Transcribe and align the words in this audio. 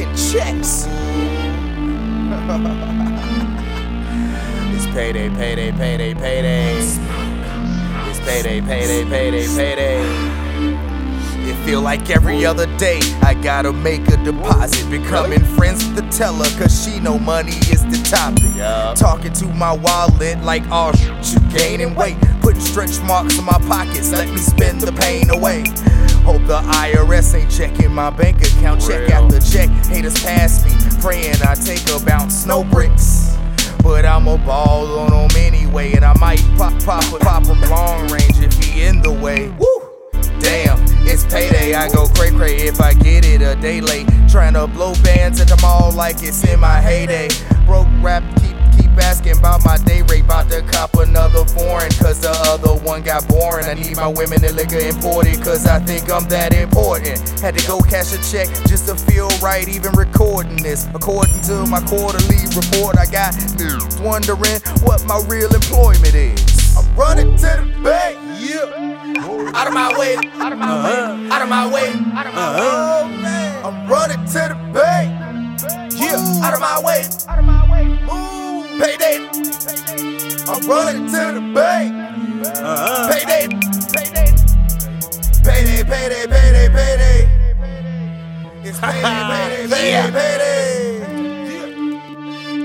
fucking 0.00 0.16
checks. 0.16 0.86
it's 4.72 4.86
payday, 4.94 5.28
payday, 5.30 5.72
payday, 5.72 6.14
payday. 6.14 6.78
It's 6.78 8.20
payday, 8.20 8.60
payday, 8.60 9.04
payday, 9.04 9.46
payday. 9.46 10.00
It 11.42 11.56
feel 11.64 11.80
like 11.80 12.10
every 12.10 12.44
other 12.44 12.66
day 12.76 13.00
I 13.22 13.34
gotta 13.34 13.72
make 13.72 14.06
a 14.08 14.16
deposit. 14.24 14.88
Becoming 14.90 15.44
friends 15.56 15.84
with 15.84 15.96
the 15.96 16.16
teller, 16.16 16.46
cause 16.58 16.84
she 16.84 17.00
know 17.00 17.18
money 17.18 17.56
is 17.70 17.84
the 17.86 18.00
topic. 18.08 18.42
Yeah. 18.54 18.94
Talking 18.96 19.32
to 19.34 19.46
my 19.46 19.72
wallet 19.72 20.40
like, 20.42 20.62
oh, 20.70 20.92
you 21.22 21.40
gaining 21.58 21.94
weight. 21.94 22.16
Putting 22.40 22.60
stretch 22.60 23.00
marks 23.02 23.38
in 23.38 23.44
my 23.44 23.58
pockets, 23.68 24.12
let 24.12 24.28
me 24.28 24.38
spend 24.38 24.80
the 24.80 24.92
pain 24.92 25.30
away. 25.30 25.64
Hope 26.24 26.46
the 26.46 26.60
IRS 26.60 27.34
ain't 27.34 27.50
checking 27.50 27.92
my 27.92 28.10
bank 28.10 28.40
account. 28.42 28.80
Check 28.80 29.08
Real. 29.08 29.12
after 29.12 29.40
check, 29.40 29.68
haters 29.86 30.22
pass 30.22 30.64
me. 30.64 31.00
Praying 31.00 31.36
I 31.42 31.54
take 31.54 31.82
a 31.90 32.04
bounce, 32.04 32.42
snow 32.42 32.64
bricks. 32.64 33.36
But 33.82 34.04
I'm 34.04 34.28
a 34.28 34.36
ball 34.38 34.98
on 34.98 35.10
them 35.10 35.36
anyway, 35.36 35.92
and 35.92 36.04
I 36.04 36.16
might 36.18 36.40
pop, 36.56 36.72
pop, 36.84 37.04
pop 37.20 37.46
him 37.46 37.60
long 37.70 38.08
range 38.10 38.38
if 38.38 38.52
he 38.62 38.82
in 38.82 39.00
the 39.00 39.10
way. 39.10 39.48
Woo! 39.58 39.90
Damn, 40.40 40.78
it's 41.06 41.24
payday. 41.24 41.74
I 41.74 41.88
go 41.90 42.06
cray 42.08 42.30
cray 42.30 42.56
if 42.56 42.80
I 42.80 42.92
get 42.92 43.24
it 43.24 43.42
a 43.42 43.54
day 43.60 43.80
late. 43.80 44.06
Trying 44.28 44.54
to 44.54 44.66
blow 44.66 44.94
bands 45.02 45.40
at 45.40 45.48
the 45.48 45.58
mall 45.62 45.92
like 45.92 46.22
it's 46.22 46.44
in 46.44 46.60
my 46.60 46.80
heyday. 46.80 47.28
Broke 47.66 47.88
rap, 48.00 48.22
keep 48.40 48.56
keep 48.76 48.90
asking 48.98 49.38
about 49.38 49.64
my 49.64 49.76
I 53.70 53.74
need 53.74 53.94
my 53.94 54.08
women 54.08 54.44
and 54.44 54.56
liquor 54.56 54.82
imported, 54.82 55.40
cause 55.44 55.64
I 55.64 55.78
think 55.78 56.10
I'm 56.10 56.26
that 56.26 56.52
important. 56.52 57.22
Had 57.38 57.56
to 57.56 57.64
go 57.68 57.78
cash 57.78 58.10
a 58.10 58.18
check 58.18 58.48
just 58.66 58.88
to 58.88 58.96
feel 58.96 59.28
right, 59.38 59.68
even 59.68 59.92
recording 59.92 60.56
this. 60.56 60.88
According 60.92 61.40
to 61.42 61.64
my 61.66 61.78
quarterly 61.86 62.42
report, 62.50 62.98
I 62.98 63.06
got 63.06 63.30
dudes 63.54 63.94
wondering 64.00 64.58
what 64.82 65.06
my 65.06 65.22
real 65.30 65.54
employment 65.54 66.18
is. 66.18 66.74
I'm 66.76 66.82
running 66.96 67.30
to 67.36 67.46
the 67.62 67.70
bank, 67.86 68.18
yeah. 68.42 69.54
Out 69.54 69.68
of 69.68 69.72
my 69.72 69.96
way, 69.96 70.16
out 70.18 70.50
of 70.52 70.58
my 70.58 70.74
way, 70.82 70.98
uh-huh. 70.98 71.30
out 71.30 71.42
of 71.42 71.48
my 71.48 71.72
way, 71.72 71.88
out 72.18 72.26
of 72.26 72.34
my 72.34 72.42
uh-huh. 72.42 73.06
way. 73.06 73.14
Oh, 73.14 73.22
man. 73.22 73.64
I'm 73.64 73.88
running 73.88 74.26
to 74.34 74.42
the 74.50 74.58
bank. 74.74 75.14
Yeah, 75.94 76.18
out 76.42 76.54
of 76.54 76.60
my 76.60 76.82
way, 76.82 77.06
out 77.28 77.38
of 77.38 77.44
my 77.44 77.70
way. 77.70 77.86
Payday. 78.82 79.30
I'm 80.50 80.66
running 80.66 81.06
to 81.06 81.38
the 81.38 81.52
bank. 81.54 81.99
Payday, 86.10 86.26
payday, 86.26 86.68
payday. 86.68 87.20
It's 88.64 88.80
payday, 88.80 89.00
payday, 89.70 89.70
payday, 89.70 90.10
payday. 90.10 90.98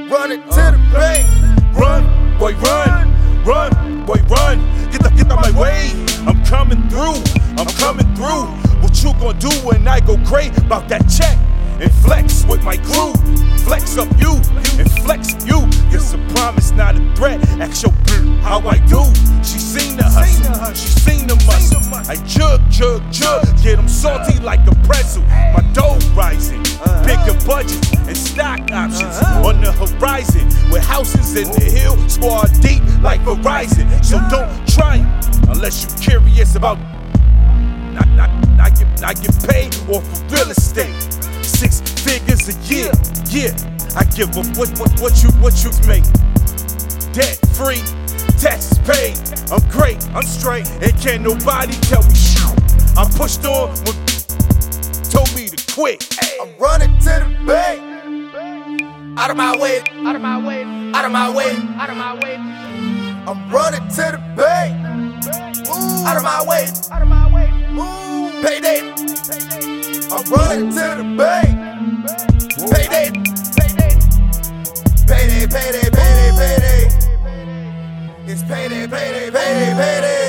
Yeah. 0.02 0.12
Running 0.12 0.42
to 0.42 0.50
the 0.50 0.80
bank. 0.92 1.28
Run, 1.78 2.04
boy, 2.40 2.56
run, 2.56 3.14
run, 3.46 4.04
boy, 4.04 4.20
run. 4.30 4.58
Get 4.90 5.04
the 5.04 5.12
get 5.16 5.32
out 5.32 5.42
my 5.44 5.52
way. 5.62 5.92
I'm 6.26 6.44
coming 6.46 6.90
through. 6.90 7.22
I'm 7.60 7.68
coming 7.78 8.12
through. 8.16 8.48
What 8.82 9.04
you 9.04 9.14
gonna 9.20 9.40
do 9.40 9.52
when 9.64 9.88
I 9.88 10.00
go 10.00 10.18
great 10.26 10.58
about 10.58 10.90
that 10.90 11.08
check? 11.08 11.38
And 11.80 11.92
flex 12.04 12.46
with 12.46 12.64
my 12.64 12.78
crew. 12.78 13.14
Jug, 22.86 23.12
jug. 23.12 23.64
Get 23.64 23.78
them 23.78 23.88
salty 23.88 24.40
like 24.40 24.66
a 24.68 24.76
pretzel. 24.88 25.24
My 25.24 25.64
dough 25.74 25.98
rising. 26.14 26.62
Bigger 27.06 27.38
budget 27.46 27.82
and 28.08 28.18
stock 28.18 28.60
options 28.72 29.18
uh-huh. 29.18 29.48
on 29.48 29.62
the 29.62 29.72
horizon. 29.72 30.46
With 30.72 30.84
houses 30.84 31.36
in 31.36 31.52
the 31.52 31.66
hill, 31.66 31.98
squad 32.10 32.50
deep 32.62 32.84
like 33.02 33.22
Verizon. 33.22 33.88
So 34.04 34.18
uh-huh. 34.18 34.30
don't 34.30 34.68
try 34.68 34.98
it 34.98 35.50
unless 35.50 35.84
you're 35.84 36.20
curious 36.20 36.56
about. 36.56 36.78
I, 37.98 38.04
I, 38.20 38.66
I, 38.66 38.70
get, 38.70 39.04
I 39.04 39.14
get 39.14 39.34
paid 39.48 39.74
off 39.90 40.04
of 40.04 40.32
real 40.32 40.50
estate. 40.52 40.96
Six 41.44 41.80
figures 42.04 42.50
a 42.50 42.56
year, 42.74 42.92
yeah. 43.30 43.56
I 43.96 44.04
give 44.04 44.38
up 44.38 44.46
what, 44.58 44.70
what, 44.78 44.92
what 45.00 45.24
you 45.24 45.30
what 45.40 45.64
you 45.64 45.72
make. 45.88 46.04
Debt 47.14 47.40
free, 47.56 47.82
taxes 48.38 48.78
paid. 48.80 49.16
I'm 49.50 49.64
great, 49.70 50.04
I'm 50.10 50.26
straight, 50.26 50.70
and 50.82 50.92
can't 51.00 51.24
nobody 51.24 51.74
tell 51.88 52.04
me 52.04 52.14
shit. 52.14 52.65
I'm 53.26 53.32
pushed 53.32 53.46
on 53.48 53.70
when 53.70 53.98
told 55.10 55.36
me 55.36 55.50
to 55.50 55.74
quit. 55.74 56.16
I'm 56.40 56.56
running 56.60 56.96
to 57.00 57.26
the 57.26 57.26
bank. 57.48 57.82
Out 59.18 59.32
of 59.32 59.36
my 59.36 59.58
way, 59.58 59.82
out 60.06 60.16
of 60.16 60.22
my 60.22 60.38
way, 60.38 60.64
out 60.94 61.06
of 61.06 61.12
my 61.12 61.36
way, 61.36 61.50
out 61.80 61.90
of 61.90 61.98
my 61.98 62.14
way. 62.20 62.36
I'm 63.26 63.52
running 63.52 63.82
to 63.82 63.96
the 63.96 64.20
bank. 64.38 64.76
Out 66.06 66.18
of 66.18 66.24
my 66.24 66.46
way, 66.48 66.68
out 66.92 67.02
of 67.02 67.08
my 67.08 67.34
way. 67.34 67.48
Payday. 68.44 68.92
I'm 70.12 70.24
running 70.32 70.70
to 70.70 70.86
the 71.02 71.06
bank. 71.18 71.50
Payday. 72.70 73.10
Payday. 73.58 73.98
Payday, 75.08 75.48
payday, 75.48 75.90
payday, 75.90 76.32
payday. 76.38 76.90
It's 78.28 78.44
payday, 78.44 78.86
payday, 78.86 79.32
payday, 79.32 79.74
payday. 79.74 80.26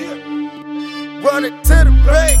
Yeah. 0.00 0.30
Running 1.22 1.62
to 1.62 1.79
bank. 2.06 2.40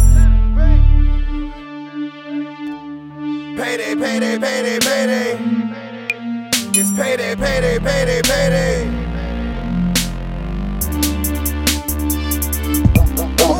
Payday, 3.56 3.94
payday, 3.94 4.38
payday, 4.38 4.78
payday. 4.78 5.38
It's 6.72 6.90
payday, 6.98 7.34
payday, 7.36 7.78
payday, 7.78 8.22
payday. 8.22 9.00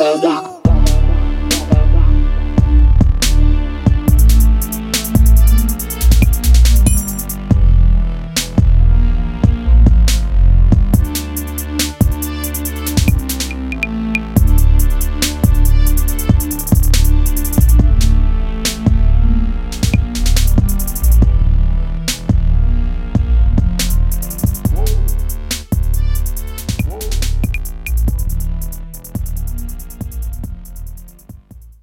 Yeah. 0.01 0.50